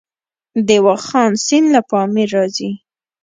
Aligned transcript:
د 0.67 0.69
واخان 0.85 1.31
سیند 1.45 1.67
له 1.75 1.81
پامیر 1.89 2.29
راځي 2.35 2.71